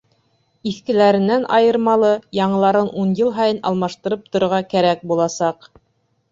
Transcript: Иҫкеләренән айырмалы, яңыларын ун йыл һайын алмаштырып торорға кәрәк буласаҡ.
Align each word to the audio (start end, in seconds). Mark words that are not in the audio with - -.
Иҫкеләренән 0.69 1.45
айырмалы, 1.57 2.09
яңыларын 2.39 2.91
ун 3.03 3.13
йыл 3.21 3.31
һайын 3.37 3.63
алмаштырып 3.73 4.27
торорға 4.33 4.67
кәрәк 4.75 5.09
буласаҡ. 5.15 5.73